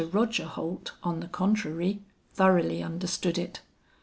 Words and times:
Roger 0.13 0.45
Holt, 0.45 0.93
on 1.03 1.19
the 1.19 1.27
contrary, 1.27 2.01
thoroughly 2.33 2.81
understood 2.81 3.37
it. 3.37 3.61